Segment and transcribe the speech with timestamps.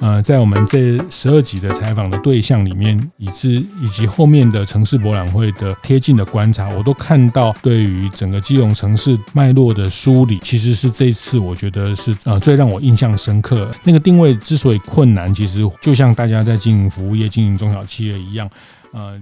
[0.00, 3.50] 呃，在我们这十二集的采访的对象里面，以至
[3.82, 13.68] 以及后面的城市博览会的贴近的观察，我都看到对于整个基隆城市脉络的梳理，其实是这次我觉得是呃最让我印象深刻。
[13.82, 18.48] 那个定位之所以困难，其实就像大家在经营服务业、经营中小企业一样。
[18.92, 19.20] 呃，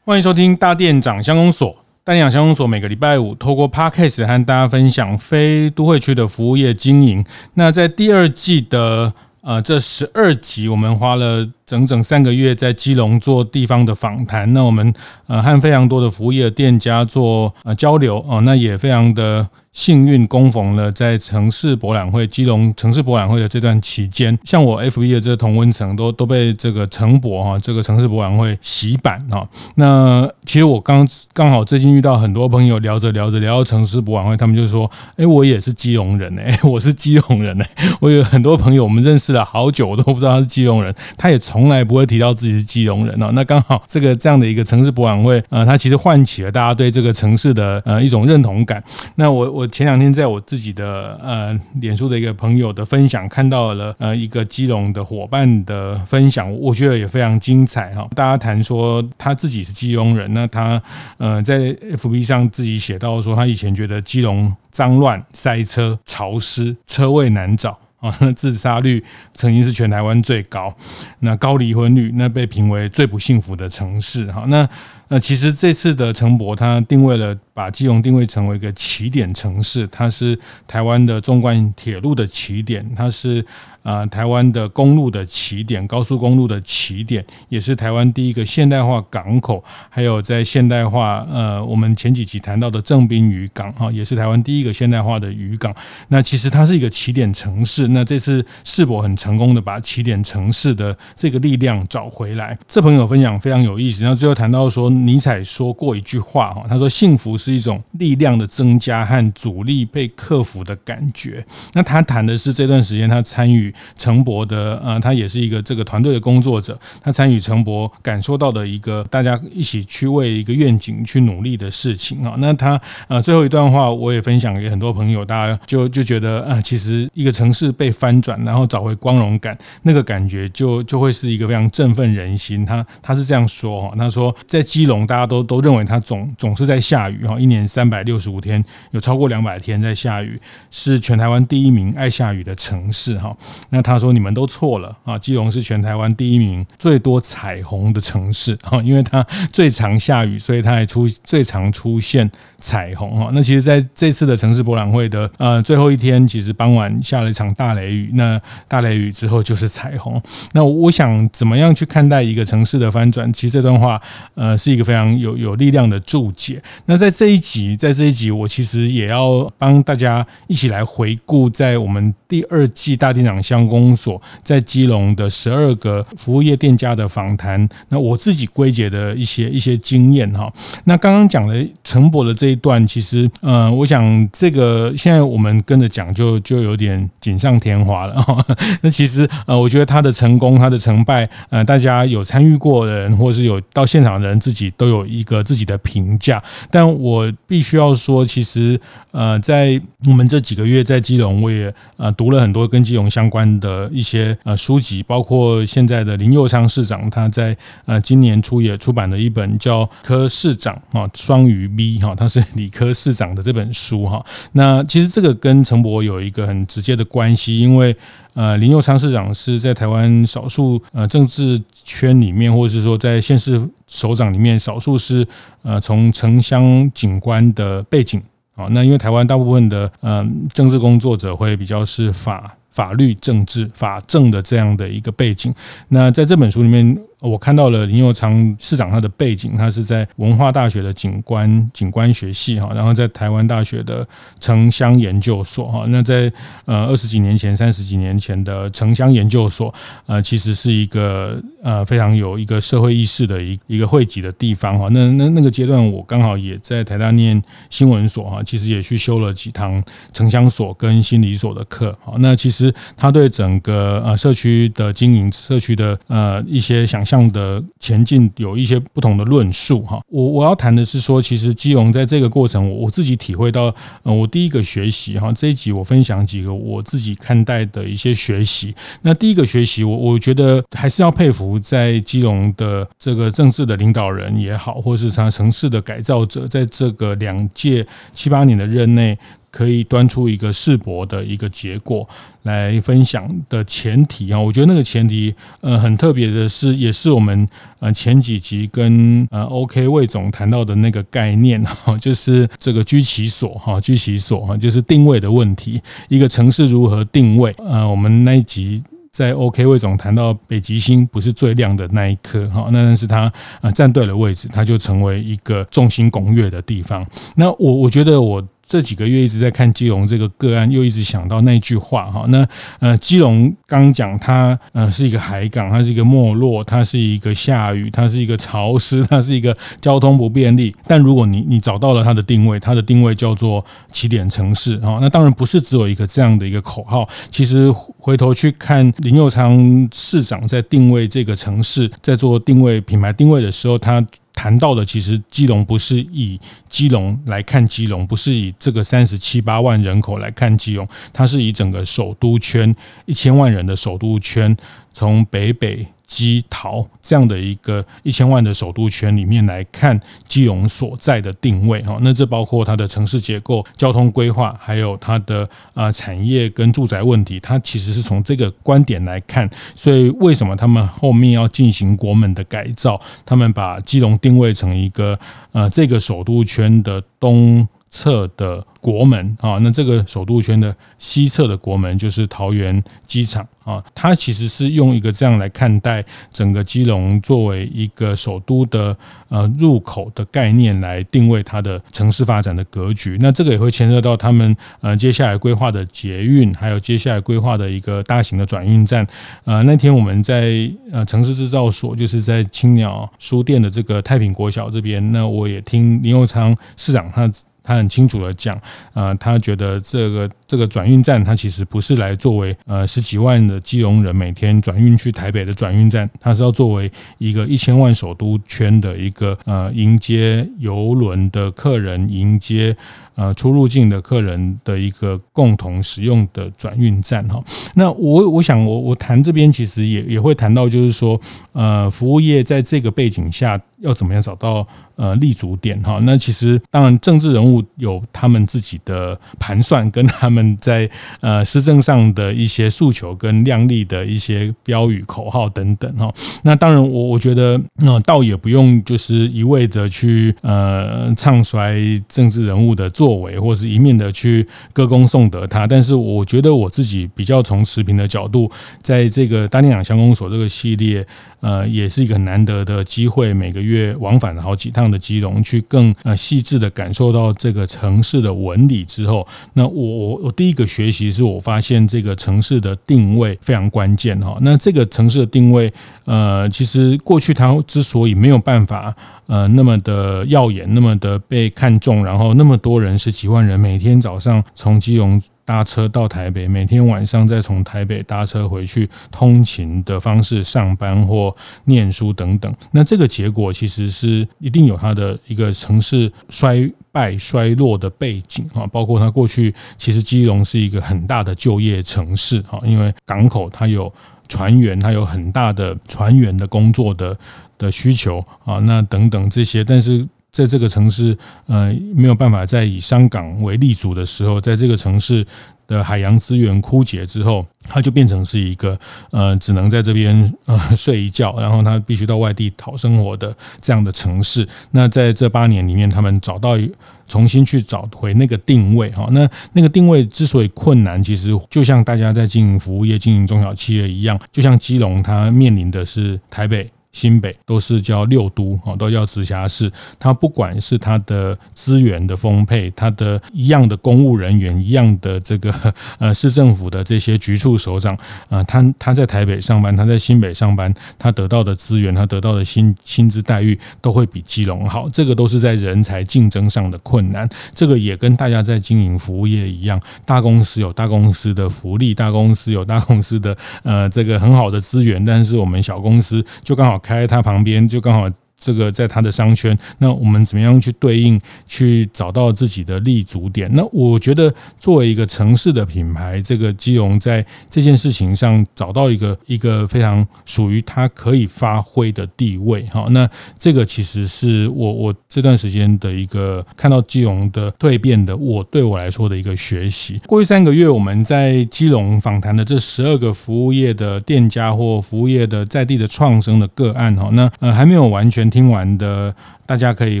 [0.04, 7.24] 欢迎收听大店长乡公所，大店长乡公所每个礼拜五透过 Podcast 和大家分享非都会区的服务业经营。
[7.54, 14.52] 那在第二季的呃，这十二集我们花了整整三个月在基隆做地方的访谈。
[14.52, 14.92] 那我们
[15.26, 19.48] 呃和非常多的服务业店家做呃交流哦，那也非常的。
[19.74, 29.44] 幸运恭逢了在城市博览会、基隆城市博览会的这段期间，像我 FB 的这个同温层都都被这个城博哈这个城市博览会洗版哈。
[29.74, 37.68] 那其实我刚刚好最近遇到很多朋友聊着聊着聊到城市博览会，他们就说：“哎，我也是基隆人哎， 我是基隆人哎。”
[38.00, 43.30] 我有很多朋友，我们认识了好久，我都不知道他是基隆人，他也从从来不会提到自己是基隆人哦。
[43.32, 48.82] 那刚好这个这样的一个城市博览会，呃，它其实唤起了大家对这个城市的呃一种认同感。
[49.16, 49.68] 那我我。
[49.74, 58.08] 前两天在我自己的呃脸书的一个朋友的分享，看到了呃一个基隆的伙伴的分享，我觉得也非常精彩哈。
[58.14, 60.80] 大家谈说他自己是基隆人，那他
[61.18, 69.02] 呃在 FB 上自己写到说，他以前觉得基隆脏乱、塞车、潮湿、车位难找啊， 自杀率
[69.32, 70.74] 曾经是全台湾最高，
[71.20, 74.44] 那高离婚率，那被评为最不幸福的城市哈。
[74.48, 74.68] 那
[75.08, 83.44] 那其实这次的城博，它定位了把基隆定位成为一个起点城市，它是台湾的纵贯铁路的起点，它是
[83.82, 95.72] 呃台湾的公路的起点，高速公路的起点，也是台湾第一个现代化港口，还有在现代化呃我们前几集谈到的正滨渔港哈，也是台湾第一个现代化的渔港。
[96.08, 97.88] 那其实它是一个起点城市。
[97.88, 102.58] 那这次世博很成功的把起点城市的这个力量找回来。
[102.66, 104.93] 这朋友分享非常有意思，然后最后谈到说。
[104.94, 111.44] 尼采说过一句话哈，他说：“幸福是一种力量的增加和阻力被克服的感觉。”
[111.74, 122.34] 那他谈的是这段时间他参与城博的，呃，他也是一个这个团队的工作者，他参与城博感受到的一个大家一起去为一个愿景去努力的事情啊。
[122.38, 132.64] 那他呃最后一段话我也分享给很多朋友，大家就就觉得啊，其实一个城市被翻转，然后找回光荣感，那个感觉就就会是一个非常振奋人心。
[132.64, 134.83] 他他是这样说哈，他说在基。
[134.84, 140.38] 基隆大家都都认为它总总是在下雨哈，一年三百六十五天有超过两百天在下雨，
[140.70, 143.34] 是全台湾第一名爱下雨的城市哈。
[143.70, 152.30] 那他说你们都错了啊，基隆是全台湾第一名最多彩虹的城市哈，因为它最常下雨，所以它还出最常出现
[152.60, 153.30] 彩虹哈。
[153.32, 160.20] 那其实在这次的城市博览会的呃最后一天，其实傍晚下了一场大雷雨，那大雷雨之后就是彩虹。
[160.52, 163.32] 那我想怎么样去看待一个城市的翻转？
[163.32, 163.98] 其实这段话
[164.34, 164.73] 呃是。
[164.74, 166.60] 一个非常有有力量的注解。
[166.86, 177.68] 那在这一集，在这一集，我其实也要帮大家一起来回顾，在我们第二季大店长乡公所在基隆的十二个服务业店家的访谈。
[177.88, 180.52] 那我自己归结的一些一些经验哈。
[180.84, 188.44] 那刚刚讲的陈博的这一段，其实呃，我想这个现在我们跟着讲，就就有点锦上添花了。
[188.82, 194.63] 那其实呃，我觉得他的成功，他的成败，呃，大家有参与过的人，或是有到现场的人自己。
[194.72, 198.80] 都有一个自己的评价，但我必须要说，其实
[199.12, 214.24] 呃，在我们这几个月在基隆，我也呃读了很多跟基隆相关的一些呃书籍，包括现在的林佑昌市长他在呃今年初也出版了一本叫《科市长啊双鱼 V》哈，他是理科市长的这本书哈。
[214.52, 217.96] 那其实这个跟陈博有一个很直接的关系，因为。
[218.34, 225.26] 呃，林佑昌市长是在台湾少数呃政治圈里面，或者是说在县市首长里面，少数是
[225.62, 228.20] 呃从城乡景观的背景
[228.54, 228.66] 啊。
[228.70, 235.54] 那因为台湾大部分的呃政治工作者会比较是法法律政治法政的这样的一个背景。
[235.88, 236.98] 那在这本书里面。
[237.24, 244.06] 我看到了林佑昌市长他的背景，他是在文化大学的景观景观学系哈，然后在台湾大学的
[244.38, 245.86] 城乡研究所哈。
[245.88, 246.30] 那在
[246.66, 249.72] 呃二十几年前、三十几年前的城乡研究所，
[250.04, 254.88] 呃，其实是一个呃非常有一个社会意识的一一个汇集的地方哈。
[254.90, 259.82] 那那那个阶段，我刚好也在台大念新闻所哈，其实也去修了几堂
[260.12, 261.96] 城乡所跟心理所的课。
[262.04, 267.13] 好，那其实他对整个呃社区的经营、社区的呃一些想象。
[267.14, 273.72] 这样的前进有一些不同的论述哈，我我要谈的是说，其实基隆在这个过程，我我自己体会到，
[274.02, 278.74] 嗯，我第一个学习哈，这一集我分享几个我自己看待的一些学习。
[279.02, 289.16] 那第一个学习，我我觉得还是要佩服在基隆的这个政治的领导人也好，或是他城市的改造者，在这个两届七八年的任内。
[289.54, 292.08] 可以端出一个世博的一个结果
[292.42, 297.48] 来分享的前提啊，我觉得那个前提呃很特别的是，也是我们
[297.78, 307.54] 呃前几集跟呃 OK 魏总谈到的那个概念哈， 就是这个居其所哈，居其所哈，就是定位的问题，一个城市如何定位？
[307.58, 317.06] 呃，我们那一集在 OK 魏总谈到北极星不是最亮的那一颗哈，那但是它呃站对了位置，它就成为一个众星拱月的地方。
[317.36, 318.44] 那我我觉得我。
[318.74, 322.24] 这几个月一直在看基隆这个个案，又一直想到那句话哈。
[322.26, 322.44] 那
[322.80, 330.74] 呃，基隆刚讲它呃是一个海港，它是一个没落，它是一个下雨，它是一个潮湿，它是一个交通不便利。
[330.88, 334.98] 但如果你你找到了它的定位，它的定位叫做起点城市哈。
[335.00, 337.08] 那当然不是只有一个这样的一个口号。
[337.30, 344.04] 其实回头去看林佑昌市长在定位这个城市，在做定位品牌定位的时候，他。
[344.34, 346.38] 谈到的其实基隆不是以
[346.68, 352.74] 基隆来看基隆，不是以这个三十七八万人口来看基隆，它是以整个首都圈
[353.06, 354.54] 一千万人的首都圈，
[354.92, 355.86] 从北北。
[356.14, 369.50] 基桃这样的一个一千万的首都圈里面来看基隆所在的定位哈，那这包括它的城市结构、交通规划，还有它的啊产业跟住宅问题，它其实是从这个观点来看。
[369.74, 373.00] 所以为什么他们后面要进行国门的改造？
[373.26, 375.18] 他们把基隆定位成一个
[375.50, 388.94] 呃这个首都圈的东侧的国门啊，那这个首都圈的西侧的国门就是桃园机场啊，它其实是用一个这样来看待整个基隆作为一个首都的
[389.28, 393.16] 呃入口的概念来定位它的城市发展的格局。
[393.20, 399.06] 那这个也会牵涉到他们呃接下来规划的捷运，还有接下来规划的一个大型的转运站。
[399.44, 407.30] 呃，那天我们在呃城市制造所，就是在青鸟书店的这个太平国小这边，那我也听林右昌市长他。
[407.64, 408.60] 他很清楚的讲，
[408.92, 422.76] 呃，他觉得这个这个转运站，它其实不是来作为呃十几万的基隆人每天转运去台北的转运站，它是要作为一个一千万首都圈的一个呃迎接游轮的客人，迎接。
[423.16, 427.40] 呃，出入境的客人的一个共同使用的转运站哈。
[427.74, 431.20] 那我我想我我谈这边其实也也会谈到，就是说，
[431.52, 434.66] 呃，服务业在这个背景下要怎么样找到
[434.96, 435.98] 呃立足点哈。
[436.02, 440.88] 那其实当然政治人物有他们自己的盘算，跟他们在
[441.20, 446.10] 呃施政上的一些诉求跟亮丽的一些标语口号等等哈。
[446.42, 451.76] 那当然我我觉得那倒也不用就是一味的去呃唱衰
[452.08, 452.90] 政治人物的。
[452.94, 458.48] 作为或是一面的去歌功颂德他，但是我觉得我自己比较从持平的角度，
[458.82, 461.04] 在这个大念乡公所这个系列，
[461.40, 474.38] 呃，也是一个很难得的机会，每个月往返了好几趟的基隆，去更呃细致的感受到这个城市的纹理之后，那我我我第一个学习是我发现这个城市的定位非常关键哈。
[474.40, 475.72] 那这个城市的定位，
[476.04, 478.94] 呃，其实过去它之所以没有办法。
[479.26, 491.34] 呃，那么的耀眼，那么的被看中，然后那么多人，十几万人每天早上从基隆搭车到台北，每天晚上再从台北搭车回去通勤的方式上班或
[491.64, 492.54] 念书等等。
[492.70, 503.92] 那这个结果其实是一定有它的一个城市衰败衰落的背景啊，包括它过去其实基隆是一个很大的就业城市哈，因为港口它有
[504.28, 507.16] 船员，它有很大的船员的工作的。
[507.56, 510.04] 的需求啊，那等等这些，但是
[510.34, 515.24] 在这个城市，呃，没有办法再以香港为立足的时候，在这个城市
[515.68, 518.76] 的海洋资源枯竭之后，它就变成是一个
[519.12, 524.44] 呃，只能在这边呃睡一觉，然后他必须到外地讨生活的这样的城市。
[524.72, 526.58] 那在这八年里面，他们找到
[527.06, 529.06] 重新去找回那个定位哈。
[529.12, 536.68] 那那个定位之所以困难，其实就像大家在经营服务业、经营中小企业一样，就像基隆，它面临的是台北。
[536.94, 539.70] 新北都是叫六都哦，都叫直辖市。
[539.98, 545.52] 它不管是它的资源的丰沛，它的一样的公务人员，一样的这个
[545.98, 547.98] 呃市政府的这些局处首长
[548.30, 554.88] 啊，他他在台北上班，他在新北上班，他得到的资源，他得到的薪薪资待遇都会比基隆好。
[554.88, 557.28] 这个都是在人才竞争上的困难。
[557.54, 568.06] 这个也跟大家在经营服务业一样，大公司有大公司的福利，大公司有大公司的呃这个很好的资源，但是我们小公司就刚好开在它旁边，就刚好。
[568.38, 573.50] 这个在它的商圈，那我们怎么样去对应，去找到自己的立足点？
[573.54, 582.66] 那我觉得作为一个城市的品牌，这个基隆在这件事情上找到一个一个非常属于它可以发挥的地位。
[582.70, 589.98] 好，那这个其实是我我这段时间的一个看到基隆的蜕变的，我对我来说的一个学习。
[590.06, 598.23] 过去三个月，我们在基隆访谈的这十二个服务业的店家或服务业的在地的创生的个案，哈，那呃还没有完全。
[598.30, 599.14] 听完的，
[599.46, 600.00] 大家可以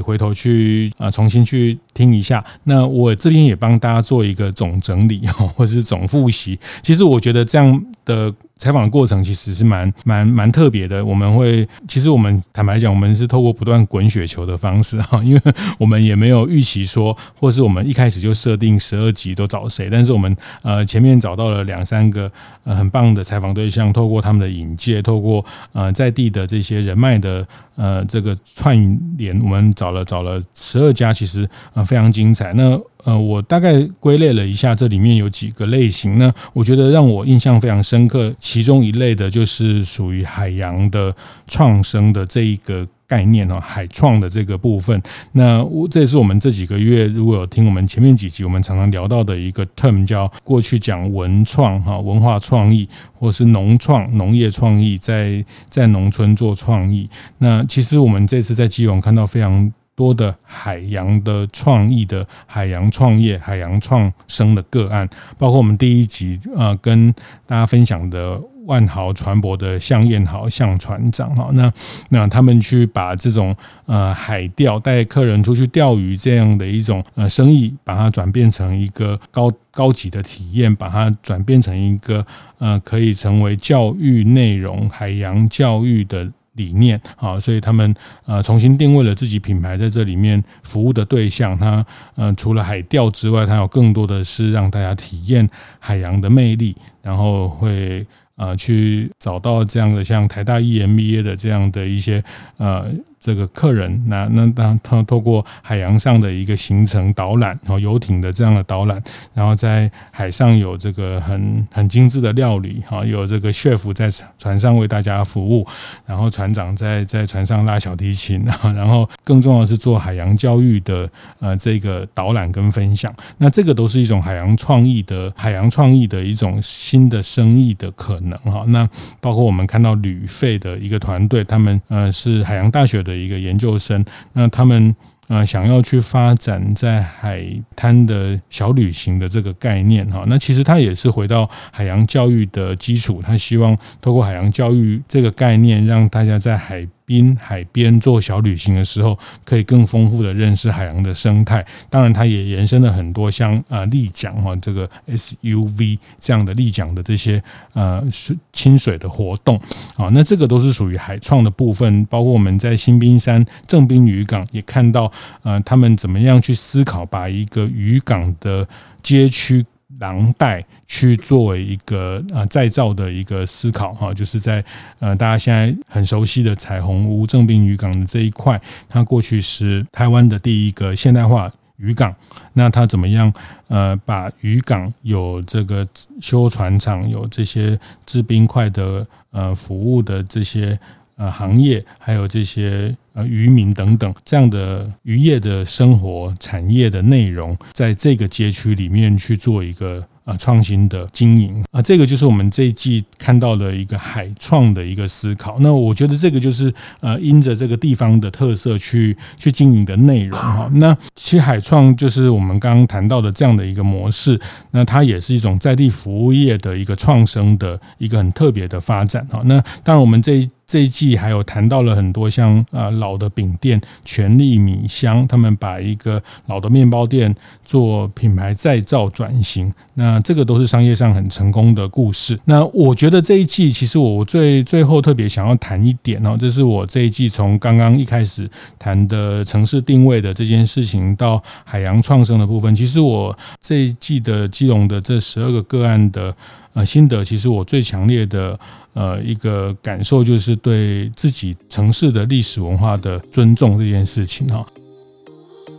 [0.00, 2.44] 回头去啊，重新去听一下。
[2.64, 6.58] 那我这边也帮大家做一个总整理 或者是总复习。
[6.82, 8.34] 其实我觉得这样的。
[8.56, 11.04] 采访过程其实是蛮蛮蛮特别的。
[11.04, 15.40] 我们会，其实我们坦白讲，我们是透过不断滚雪球的方式哈，因为
[15.76, 19.88] 我们也没有预期说，或是我们一开始就设定十二集都找谁。
[19.90, 22.30] 但是我们呃前面找到了两三个
[22.62, 28.78] 呃很棒的采访对象，透过他们的引介，透过呃在地的这些人脉的呃这个串
[29.18, 32.52] 联，我们找了找了十二家，其实呃非常精彩。
[32.52, 36.32] 那呃，我大概归类了一下，这里面有几个类型呢？
[36.54, 41.14] 我觉得让我印象非常深刻，其中一类的就是属于海洋的
[41.46, 44.98] 创生的这一个概念哈，海创的这个部分。
[45.32, 57.08] 那我这也是我们这几个月如果有听我们前面几集，我们常常聊到的一个 term，叫过去讲文创哈，文化创意，或是农创、农业创意，在在农村做创意。
[57.36, 59.70] 那其实我们这次在基隆看到非常。
[59.96, 65.08] 多的海洋的创意的海洋创业、海洋创生的个案，
[65.38, 67.12] 包括我们第一集呃跟
[67.46, 71.72] 大家分享的万豪船舶的向燕豪向船长哈，那
[72.08, 73.54] 那他们去把这种
[73.86, 82.26] 呃海钓带客人出去钓鱼这样的一种呃生意，把它转变成一个高高级的体验，把它转变成一个
[82.58, 86.32] 呃可以成为教育内容海洋教育的。
[86.54, 87.94] 理念啊，所以他们
[88.26, 91.56] 呃重新定位了自己品牌在这里面服务的对象。
[91.56, 91.84] 它
[92.16, 98.06] 呃除了海钓之外，它有更多的是让大家体验海洋的魅力，然后会
[98.36, 102.22] 呃去找到这样的像台大 EMBA 的这样的一些
[102.56, 102.86] 呃。
[103.24, 109.02] 这个客人，那那当他透过海洋上的一个行程导览，然后游艇的这样的导览，
[109.32, 115.66] 然后在海上有这个很很精致的料理，哈，有这个 chef 在船上为大家服务，
[116.04, 118.44] 然后船长在在船上拉小提琴，
[118.76, 121.08] 然后更重要的是做海洋教育的
[121.40, 128.86] 呃这个导览跟分享，那这个都是一种海洋创意的海洋创意的一种新的生意的可能，哈，那
[129.22, 133.13] 包括我们看到旅费的一个团队，他们呃是海洋大学的。
[133.14, 134.94] 一个研究生，那他们
[135.28, 137.44] 呃想要去发展在海
[137.76, 146.86] 滩的小旅行的这个概念哈，那其实他也是回到海洋教育的基础，他希望透过海洋教育这个概念，让大家在海。
[147.06, 151.64] 滨海边做小旅行的时候，可以更丰富的认识海洋的生态。
[151.90, 157.42] 当然，它也延伸了很多像呃立桨哈这个 SUV 这样的立桨的这些
[157.74, 159.60] 呃水亲水的活动
[159.96, 160.08] 啊。
[160.12, 162.04] 那这个都是属于海创的部分。
[162.06, 165.10] 包括我们在新宾山正滨渔港也看到
[165.42, 168.66] 呃他们怎么样去思考，把一个渔港的
[169.02, 169.64] 街区。
[169.98, 174.64] 廊带去作为一个呃再造的一个思考哈，就是在
[174.98, 182.14] 呃大家现在很熟悉的彩虹屋正滨渔港的这一块，它过去是台湾的第一个现代化渔港。
[182.52, 183.32] 那它怎么样
[183.68, 185.86] 呃把渔港有这个
[186.20, 190.78] 修船厂、有这些制冰块的呃服务的这些
[191.16, 192.94] 呃行业，还有这些。
[193.16, 205.60] 呃，渔民等等这样的渔业的生活产业的内容，在这个街区里面去做一个呃创新的经营啊，这个就是我们这一季看到的一个海创的一个思考。
[205.60, 210.68] 那我觉得这个就是呃，因着这个地方的特色去去经营的内容哈。
[210.72, 214.40] 那其实海创就是我们刚刚谈到的这样的一个模式，
[214.72, 219.40] 那它也是一种在地服务业的一个创生的一个很特别的发展哈。
[219.44, 232.38] 那当然我们这这一季还有谈到了很多像啊老的饼店全力米香，他们把一个老的面包店做品牌再造转型，那这个都是商业上很成功的故事。
[232.46, 246.34] 那我觉得这一季其实我最最后特别想要谈一点哦，这是我这一季从刚刚一开始谈的城市定位的这件事情到海洋创生的部分，其实我这一季的基隆的这十二个个案的
[246.72, 248.58] 呃心得，其实我最强烈的
[248.94, 254.66] 呃一个感受就是对自己城市的历史文化的尊重这件事情哈。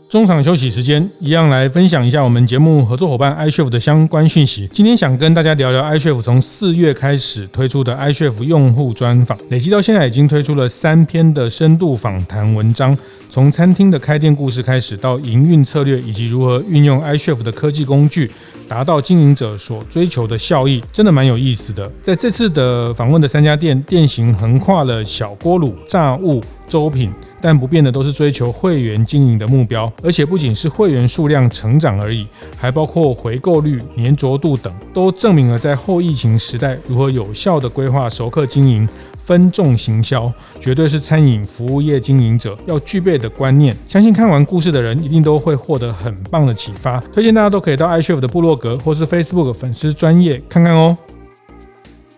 [0.08, 4.70] 中场休息时间，一样来分享一下我们节目合作伙伴 iCHEF 的相关讯息。
[4.72, 12.96] 今天想跟大家聊聊 iCHEF 从四月开始推出的 iCHEF 用户专访，累计到现在已经推出了三篇的深度访谈文章，
[13.32, 18.30] 从餐厅的开店故事开始，到营运策略以及如何运用 iCHEF 的科技工具，
[18.68, 21.92] 达到经营者所追求的效益，真的蛮有意思的。
[22.04, 27.12] 在这次的访问的三家店，店型横跨了小锅炉、炸物、粥品。
[27.46, 32.26] 但不变的都是追求会员经营的目标，而且不仅是会员数量成长而已，
[32.58, 38.90] 还包括回购率、粘着度等，都证明了在后疫情时代如何有效地规划熟客经营、
[39.24, 43.78] 分众行销，绝对是餐饮服务业经营者要具备的观念。
[43.88, 47.00] 相信看完故事的人一定都会获得很棒的启发。
[47.14, 50.98] 推荐大家都可以到 iCHEF 的部落格或是 Facebook 粉丝专业看看哦。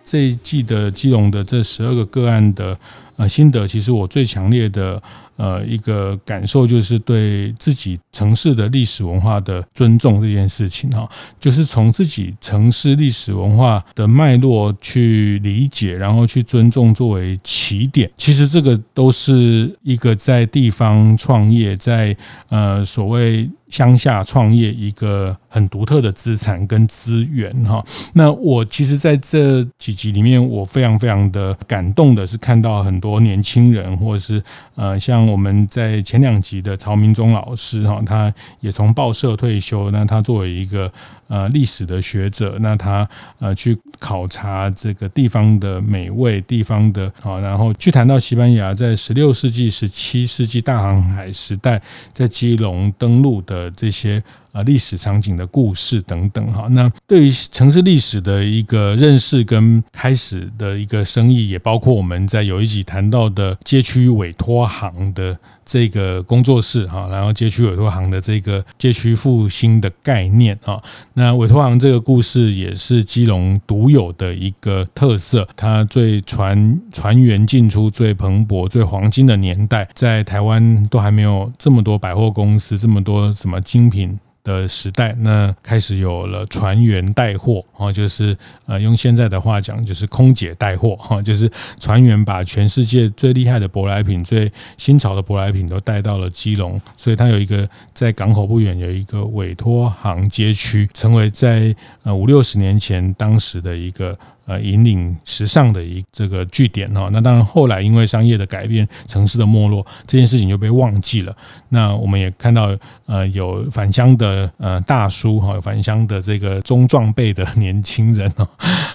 [0.06, 2.78] 这一季的基隆的这十二个个案的。
[3.18, 5.02] 呃，心得其实我最强烈的
[5.36, 11.08] 呃一个感受就是对自己城市的历史文化的尊重这件事情哈，
[11.40, 18.10] 就是从自己城市历史文化的脉络去理解，然后去尊重作为起点。
[18.16, 22.16] 其实这个都是一个在地方创业，在
[22.50, 23.50] 呃所谓。
[23.70, 27.84] 乡下创业一个很独特的资产跟资源哈，
[28.14, 34.42] 那我其实在这几集里面，我非常非常的感动的是看到很多年轻人，或者是
[34.76, 40.92] 呃像我们在前两集的曹明忠老师哈，他也从报社退休，那他作为一个。
[41.28, 43.08] 呃，历史的学者，那他
[43.40, 51.82] 呃去考察这个地方的美味，地方的啊，然后去谈到西班牙在十六世纪、十七世纪大航海时代
[52.14, 54.24] 在基隆登陆的这些。
[54.58, 70.82] 啊，历史场景的故事等等哈，那对于城市历史的一个认识跟开始的一个生意，也包括我们在有一集谈到的街区委托行的这个工作室哈，然后街区委托行的这个街区复兴的概念啊，
[71.14, 84.18] 那委托行这个故事也是基隆独有的一个特色，它最船船员进出最蓬勃、最黄金的年代，在台湾都还没有这么多百货公司，这么多什么精品。
[84.48, 104.18] 的时代，那开始有了船员带货，哦，就是呃，用现在的话讲，就是空姐带货，哈，就是船员把全世界最厉害的舶来品、最新潮的舶来品都带到了基隆，所以它有一个在港口不远有一个委托行街区，成为在呃五六十年前当时的一个。
[104.48, 111.36] 呃，引领时尚的一这个据点哈，那当然后来因为商业的改变，城市的没落，这件事情就被忘记了。
[111.70, 112.74] 那我们也看到，
[113.06, 118.48] 呃，有返乡的呃大叔哈，有返乡的这个中壮辈的年轻人哦，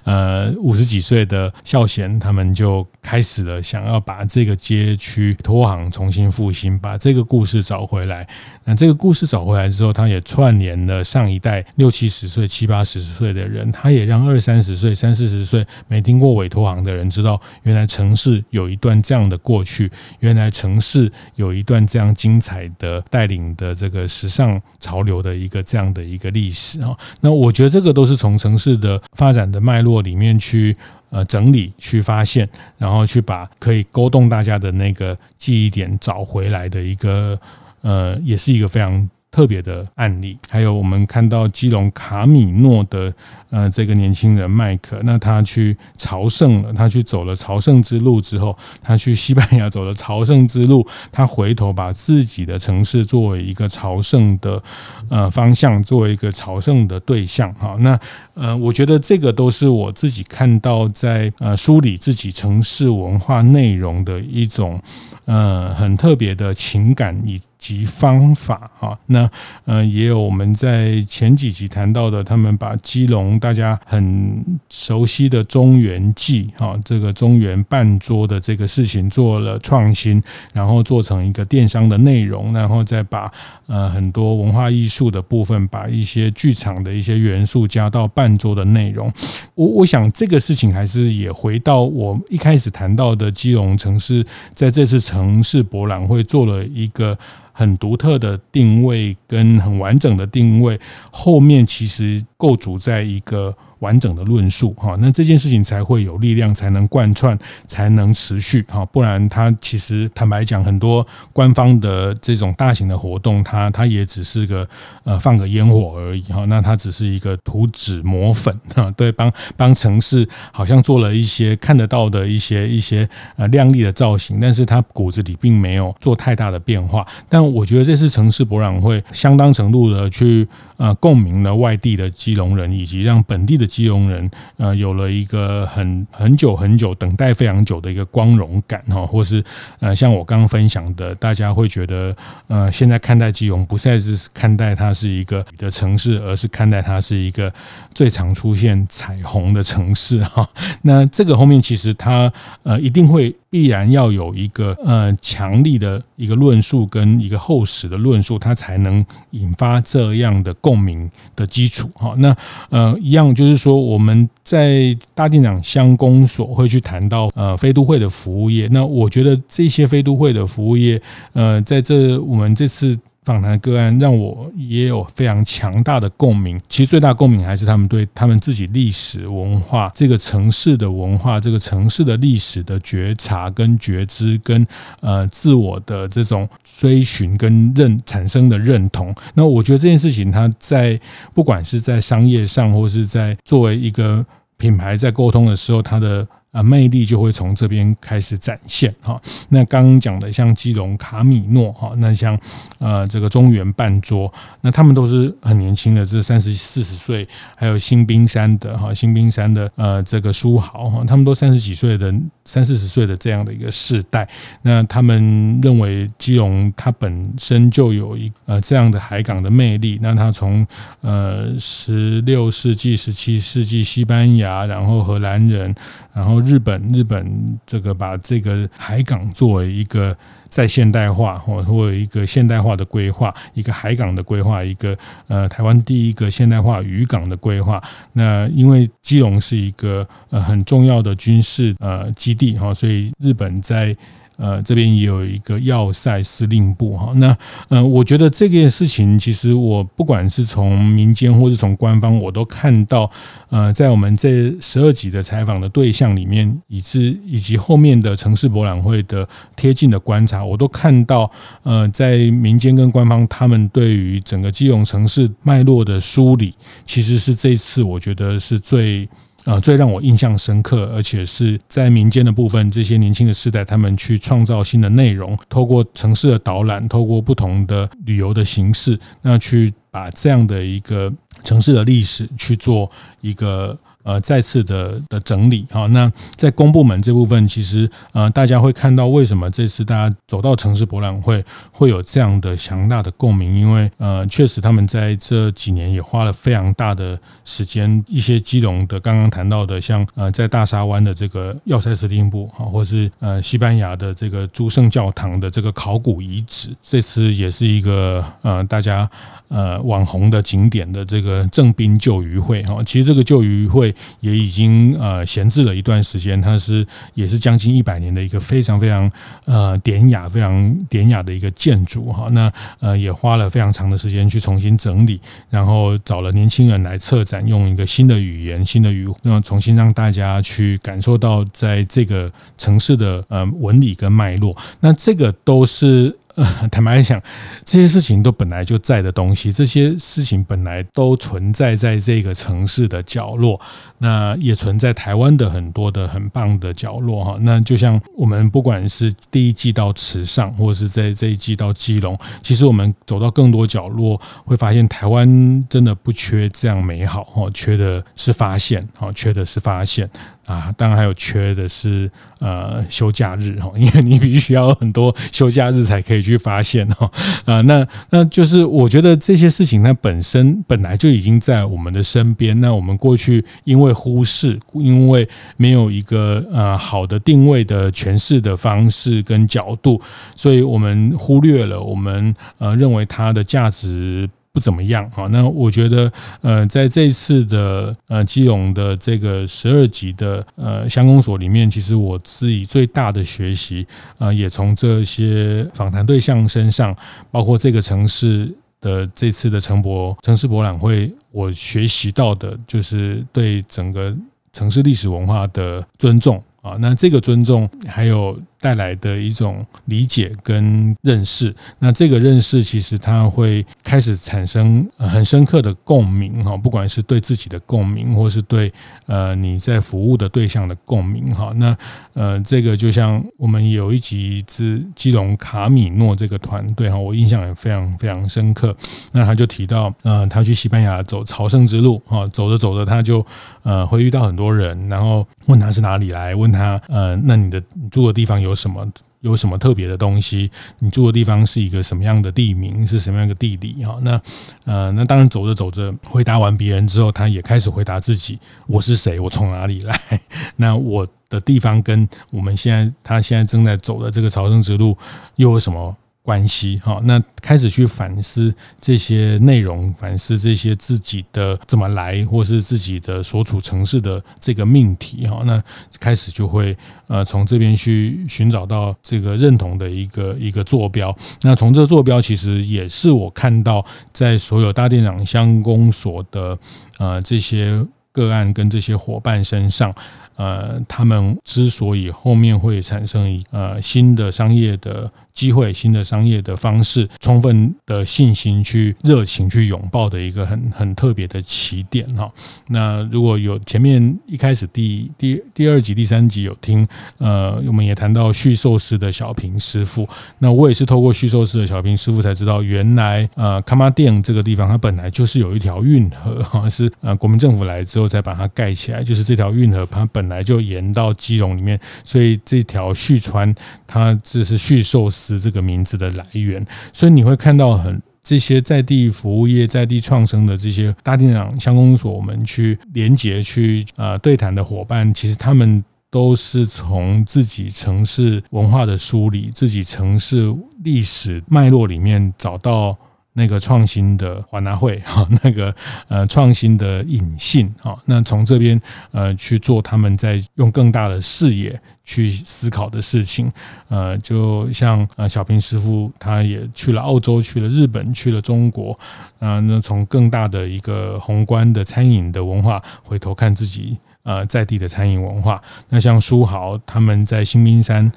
[0.05, 8.27] 呃，五十几岁的孝贤，他们就开始了想要把这个街区托行重新复兴，把这个故事找回来。
[8.65, 26.97] 那这个故事找回来之后，他也串联了上一代六七十岁、七八十岁的人，他也让二三十岁、三四十岁没听过委托行的人知道，原来城市有一段这样的过去，原来城市有一段这样精彩的带领的这个时尚潮流的一个这样的一个历史啊。
[27.21, 30.77] 那我觉得这个都是从城市的发展的脉络里面去
[31.11, 37.39] 呃整理、去发现，然后去把可以勾动大家的那个记忆点找回来的一个。
[37.85, 40.39] 呃，也是一个非常特别的案例。
[40.49, 43.13] 还有我们看到基隆卡米诺的
[43.51, 54.63] 呃这个年轻人麦克，那他去朝圣了，他去走了朝圣之路之后，他去西班牙走了朝圣之路，他回头把自己的城市作为一个朝圣的
[55.09, 57.53] 呃方向，作为一个朝圣的对象。
[57.55, 57.99] 哈，那
[58.35, 64.79] 呃，我觉得这个都是我自己看到在呃梳理自己城市文化内容的一种
[65.25, 67.41] 呃很特别的情感以。
[67.63, 69.31] 及方法哈，那
[69.67, 80.21] 呃也有我们在前几集谈到的，他们把基隆大家很熟悉的中原祭哈，这个中原半桌的这个事情做了创新，
[80.53, 83.31] 然后做成一个电商的内容，然后再把
[83.69, 89.09] 呃很多文化艺术的部分，把一些剧场的一些元素加到半桌的内容。
[89.55, 97.17] 我我想这个事情还是也回到我一开始谈到的基隆城市，在这次城市博览会做了一个。
[97.53, 103.57] 很独特的定位跟很完整的定位，后面其实构筑在一个。
[103.83, 108.87] 完整的论述哈，那这件事情才会有力量，才能贯穿，才能持续哈。
[108.87, 114.67] 不然，它其实坦白讲，很多官方的这种大型的活动，它它也只是个
[115.03, 116.45] 呃放个烟火而已哈。
[116.45, 127.05] 那它只是一个涂脂抹粉哈，对，帮帮城市好像做了一些看得到的一些一些呃亮丽的造型，但是它骨子里并没有做太大的变化。
[127.29, 133.67] 但我觉得这次城市博览会相当程度的去呃共鸣了外地的基隆人，以及让本地的。
[133.73, 139.43] 基隆人呃有了一个很很久很久等待非常久的一个光荣感哈，或是
[139.81, 142.15] 呃像我刚刚分享的，大家会觉得
[142.49, 147.51] 呃现在看待基隆不再是看待它是一个的城市，而是看待它是一个
[147.95, 150.47] 最常出现彩虹的城市哈。
[150.83, 152.31] 那这个后面其实它
[152.65, 153.35] 呃一定会。
[153.53, 162.15] 必然要有一个呃强力的一个论述跟一个厚实的论述，它才能引发这样的共鸣的基础哈。
[162.17, 162.35] 那
[162.71, 168.67] 呃一样就是说，我们在大店长乡公所会去谈到呃非都会的服务业。
[168.71, 170.99] 那我觉得这些非都会的服务业，
[171.35, 172.99] 呃在这我们这次。
[173.25, 176.61] 访谈个案让我也有非常强大的共鸣。
[176.69, 184.67] 其实最大共鸣还是他们对他们自己历史文化、这个城市的文化、这个城市的历史的觉察跟觉知，跟
[185.01, 189.15] 呃自我的这种追寻跟认产生的认同。
[189.35, 191.01] 那我觉得这件事情，它在
[191.33, 194.25] 不管是在商业上，或是在作为一个
[194.57, 196.27] 品牌在沟通的时候，它的。
[196.53, 199.21] 啊，魅力就会从这边开始展现哈。
[199.49, 202.39] 那刚刚讲的像基隆卡米诺哈，那像
[202.79, 212.13] 呃这个中原半桌，那他们都是很年轻的，这三十四十岁，还有新冰山的哈，新冰山的呃这个书豪哈，他们都三十几岁的
[212.45, 214.29] 三四十岁的这样的一个世代。
[214.61, 219.99] 那他们认为基隆它本身就有一呃这样的海港的魅力。
[220.03, 220.67] 那它从
[221.01, 225.75] 呃十六世纪、十七世纪西班牙，然后荷兰人，
[226.13, 230.17] 然后日本，日本这个把这个海港作为一个
[230.49, 234.97] 在现代化或或一个现代化的规划，一个海港的规划，一个
[235.29, 237.83] 呃台湾第一个现代化渔港的规划。
[238.13, 243.97] 那因为基隆是一个呃很重要的军事呃基地哈，所以日本在。
[244.43, 247.13] 呃，这边也有一个要塞司令部哈。
[247.15, 247.37] 那
[247.69, 253.09] 呃，我觉得这件事情，其实我不管是从民间或是从官方，我都看到，
[253.51, 261.31] 呃，在我们这十二集的采访的对象里面，以至以及后面的城市博览会的贴近的观察，我都看到，
[261.63, 266.53] 呃，在民间跟官方，他们对于整个基隆城市脉络的梳理，
[266.85, 269.09] 其实是这次我觉得是最。
[269.45, 283.79] 啊，最让我印象深刻，而且是在民间的部分，这些年轻的世代，他们去创造新的内容，透过城市的导览，透过不同的旅游的形式，那去把这样的一个城市的历史去做一个。
[284.03, 309.09] 呃，再次的的整理哈，那在公部门这部分，其实呃，大家会看到为什么这次大家走到城市博览会会有这样的强大的共鸣，因为呃，确实他们在这几年也花了非常大的时间，一些基隆的刚刚谈到的，像呃，在大沙湾的这个要塞司令部哈，或是呃，西班牙的这个诸圣教堂的这个考古遗址，这次也是一个呃，大家。
[309.53, 319.13] 呃，网红的景点的这个正滨旧渔会哈，其实这个旧渔会也已经呃闲置了一段时间，它是也是将近一百年的一个非常非常
[319.45, 322.31] 呃典雅、非常典雅的一个建筑哈。
[322.31, 334.57] 那呃也花了非常长的时间去重新整理，然后找了年轻人来策展，用一个新的语言、新的语，那重新让大家去感受到在这个城市的呃纹理跟脉络。
[334.81, 336.17] 那这个都是。
[336.71, 337.21] 坦白讲，
[337.65, 343.61] 这些事情都本来就在的东西，这些事情本来都存在在这个城市的角落，
[343.99, 347.37] 那也存在台湾的很多的很棒的角落哈。
[347.41, 360.09] 那就像我们不管是第一季到池上，或者是在这一季到基隆，其实我们走到更多角落，会发现台湾真的不缺这样美好哈，缺的是发现哈，缺的是发现。
[360.53, 367.11] 啊，当然还有缺的是呃休假日哈，因为你必须要很多休假日才可以去发现哈
[367.47, 379.99] 啊，那那就是我觉得这些事情它本身本来就已经在我们的身边，那我们过去因为忽视，因为没有一个呃好的定位的诠释的方式跟角度，
[380.37, 384.29] 所以我们忽略了，我们呃认为它的价值。
[384.53, 386.13] 不怎么样啊，那我觉得，
[386.43, 393.87] 呃，在这次的呃基隆的这个十二级的呃乡公所里面，其实我自己最大的学习，
[394.19, 396.95] 呃，也从这些访谈对象身上，
[397.31, 404.15] 包括这个城市的这次的城博城市博览会，我学习到的就是对整个
[404.53, 408.39] 城市历史文化的尊重啊，那这个尊重还有。
[408.63, 418.73] 带来的一种理解跟认识，那这个认识其实它会开始产生很深刻的共鸣哈，不管是对自己的共鸣，或是对
[419.07, 421.53] 呃你在服务的对象的共鸣哈。
[421.57, 421.77] 那
[422.13, 428.73] 呃这个就像我们有一集之基隆卡米诺这个团队哈，我印象也非常非常深刻。
[429.11, 433.27] 那他就提到呃他去西班牙走朝圣之路哈，走着走着他就
[433.65, 438.52] 呃会遇到很多人，然后问他是哪里来，问他呃那你的住的地方有。
[438.53, 438.87] 有什么
[439.21, 440.51] 有什么特别的东西？
[440.81, 442.87] 你住的地方是一个什么样的地名？
[442.87, 443.83] 是什么样的地理？
[443.85, 444.21] 哈，那
[444.65, 449.19] 呃，那当然走着走着，回答完别人之后，他也开始回答自己：我是谁？
[449.19, 449.99] 我从哪里来？
[450.57, 454.97] 那我的地方跟我们现在他现在正在走的这个朝圣之路
[455.37, 455.97] 又有什么？
[456.23, 465.63] 关系哈，那开始去反思这些内容，反思这些自己的怎么来，或是自己的所处城市的这个命题哈，那
[465.99, 466.77] 开始就会
[467.09, 471.15] 呃从这边去寻找到这个认同的一个一个坐标。
[471.43, 476.57] 那从这个坐标，其实也是我看到在所有大店长乡公所的
[476.99, 479.93] 呃这些个案跟这些伙伴身上。
[480.37, 492.29] 呃，他们之所以后面会产生一呃新的商业的机会、新的商业的方式，充分的信心去热情去拥抱的一个很很特别的起点哈。
[492.69, 496.85] 那如果有前面一开始第第第二集、第三集有听，
[497.19, 500.09] 呃，我们也谈到旭寿司的小平师傅。
[500.39, 510.23] 那我也是透过旭寿司的小平师傅才知道，原来呃卡玛店这个地方它本来就是有一条运河好像，是呃国民政府来之后才把它盖起来，就是这条运河它本。
[510.33, 513.55] 来就沿到基隆里面，所以这条续川，
[513.87, 516.65] 它这是旭寿司是这个名字的来源。
[516.93, 532.99] 所以你会看到很这些在地服务业、在地创生的这些大店长乡公所，我们去连接、去呃对谈的伙伴，其实他们都是从自己城市文化的梳理、自己城市历史脉络里面找到。
[533.35, 535.75] 那个创新的华纳会 哈，那个
[536.09, 543.51] 呃创新的引信哈，那从这边呃去做他们在用更大的视野去思考的事情，
[543.89, 548.99] 呃，就像呃小平师傅他也去了澳洲，去了日本，去了中国，
[549.39, 558.13] 啊，那从更大的一个宏观的餐饮的文化回头看自己呃在地的餐饮文化，那像书豪他们在新兵山。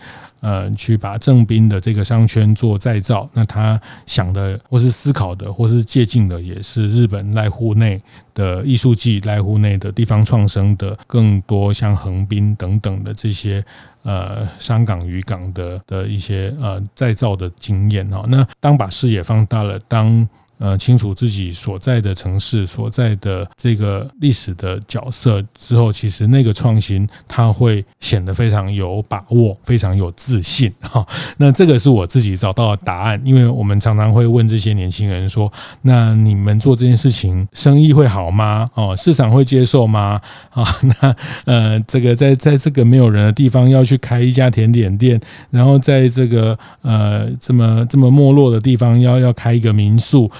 [0.45, 7.99] 呃，去把正滨的这个商圈做再造，那他想的或是思考的或是借鉴的，也是日本濑户内
[8.35, 13.65] 的艺术季、濑户内的地方创生的更多像横滨等等的这些
[14.03, 18.23] 呃商港渔港的的一些呃再造的经验哈。
[18.27, 20.29] 那当把视野放大了，当。
[20.57, 31.05] 呃，清楚自己所在的城市所在的这个历史的角色之后，其实那个创新它会显得非常有把握，非常有自信哈。
[31.37, 35.51] 那这个是我自己找到的答案，因为我们常常会问这些年轻人说
[35.83, 38.69] ：“那你们做这件事情，生意会好吗？
[38.75, 40.21] 哦，市场会接受吗？
[40.51, 40.63] 啊，
[41.01, 41.15] 那
[41.45, 50.31] 呃，这个在在这个没有人的地方要去开一家甜点店，然后在这个呃这么这么没落的地方要要开一个民宿。”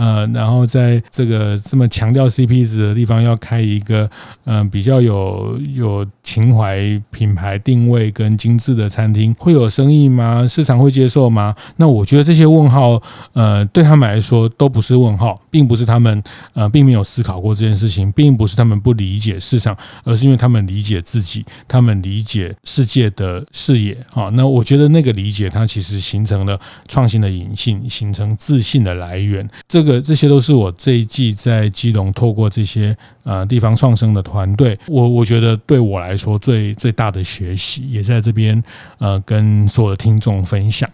[0.00, 4.10] 呃，然后在这个这么强调 CP 值的地方，要开一个
[4.46, 10.46] 嗯、比较有有情怀、品牌定位跟精致的餐厅，会有生意吗？
[10.48, 11.54] 市场会接受吗？
[11.76, 13.00] 那我觉得这些问号，
[13.34, 16.22] 呃，对他们来说都不是问号，并不是他们
[16.54, 24.30] 呃并没有思考过这件事情，并不是他们不理解市场，而是因为他们理解自己，他们理解世界的视野啊。
[24.32, 26.58] 那我觉得那个理解，它其实形成了
[26.88, 29.46] 创新的引信，形成自信的来源。
[29.68, 38.62] 这个这些都是我这一季在基隆透过这些呃地方创生的团队，我我觉得对我来说最最大的学习，也在这边
[38.98, 40.86] 呃跟所有的听众分享。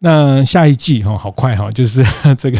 [0.00, 2.04] 那下一季哈，好快哈，就是
[2.36, 2.58] 这个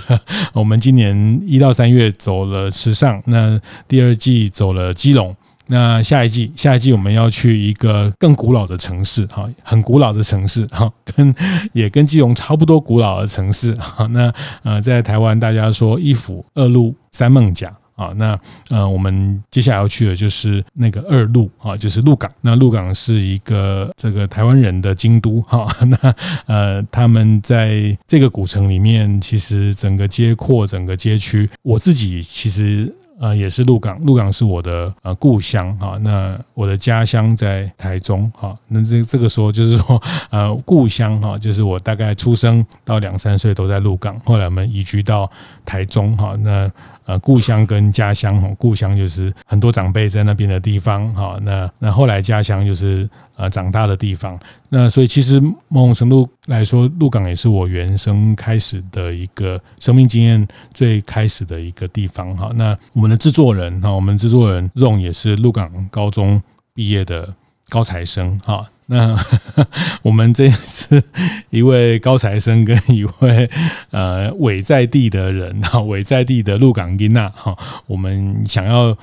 [0.53, 5.35] 我们今年一到三月走了时尚，那第二季走了基隆。
[5.67, 11.35] 那下一季，下一季我们要去一个更古老的城市，哈，很古老的城市，哈，跟
[11.73, 14.07] 也跟基隆差不多古老的城市，哈。
[14.09, 17.73] 那呃，在台湾大家说一府二鹿三艋舺。
[17.97, 18.37] 啊，那
[18.71, 22.29] 呃，我们接下来要去的就是那个二鹿啊，就是鹿港。
[22.41, 25.65] 那鹿港是一个这个台湾人的京都哈。
[25.87, 26.15] 那
[26.47, 32.93] 呃，他们在这个古城里面，其实整个街廓、整个街区，我自己其实
[33.25, 35.97] 呃也是鹿港，鹿港是我的呃故乡哈。
[36.03, 38.55] 那我的家乡在台中哈。
[38.69, 45.31] 那这这个时候就是说呃故乡哈，就是我大概出生到两三岁都在鹿港，后来我们移居到
[45.65, 46.37] 台中哈。
[46.43, 46.71] 那
[47.07, 51.39] 呃，故乡跟家乡哈，故乡就是很多长辈在那边的地方哈。
[51.43, 54.39] 那那后来家乡就是呃长大的地方。
[54.69, 62.51] 那所以其实某种程度来说，鹿港也是我原生开始的一个生命经验最开始的一个地方哈。
[62.55, 66.43] 那我们的制作人哈，我们制作人 Ron 也是鹿港高中
[66.75, 67.35] 毕业的
[67.69, 68.67] 高材生哈。
[68.87, 69.17] 那
[70.03, 71.03] 我们这次
[71.49, 73.49] 一位高材生跟一位
[73.91, 78.95] 呃伪在地的人哈，伪在地的鹿港囡仔哈，我们想要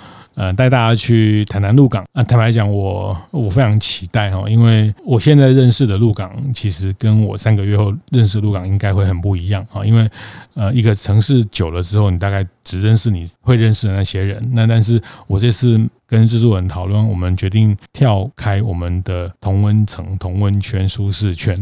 [0.41, 2.23] 呃带大家去谈谈鹿港啊。
[2.23, 9.86] 坦白讲，我我非常期待哈，因为我现在认识的鹿港，其实跟我三个月后认识鹿港应该会很不一样哈。
[9.86, 10.10] 因为
[10.56, 14.41] 呃一个城市久了之后，你大概只认识你会认识的那些人。
[14.54, 15.80] 那但是我这次。
[16.12, 21.58] 跟制作人讨论，我们决定跳开我们的同温层、同温圈、舒适圈，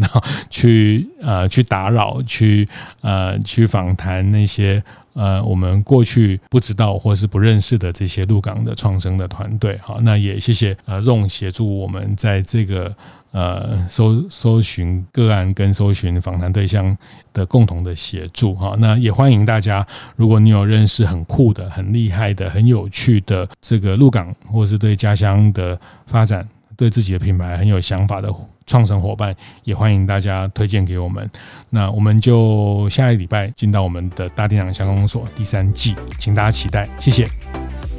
[0.50, 2.68] 去呃去打扰、去
[3.02, 4.84] 呃去访谈那些
[5.20, 9.78] 呃我们过去不知道或是不认识的这些鹿港的创生的团队。
[9.82, 12.96] 好，那也谢谢呃荣协助我们在这个。
[13.32, 16.98] 呃，搜搜寻个案跟搜寻访谈对象
[17.32, 26.44] 的共同的协助哈，那也欢迎大家，如果你有认识很酷的、很厉害的、很有趣的这个鹿港，或是对家乡的发展、
[26.76, 28.34] 对自己的品牌很有想法的
[28.70, 31.28] 创神伙伴，也欢迎大家推荐给我们。
[31.72, 37.28] 那我们就下一礼拜进到我们的大店长相公所第三季，请大家期待，谢谢。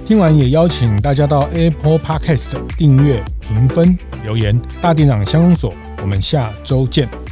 [0.06, 4.56] 听完也邀请大家到 Apple Podcast 订阅、评分、留言。
[4.80, 7.29] 大店长香公所，我们下周见。